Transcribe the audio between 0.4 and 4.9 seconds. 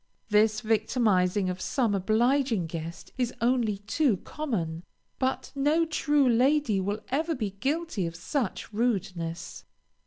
victimizing of some obliging guest is only too common,